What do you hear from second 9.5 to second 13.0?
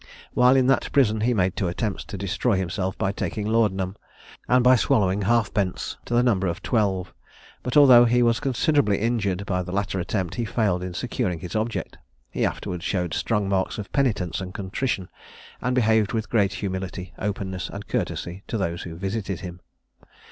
the latter attempt, he failed in securing his object. He afterwards